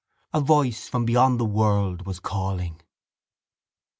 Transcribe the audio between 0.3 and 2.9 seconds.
A voice from beyond the world was calling.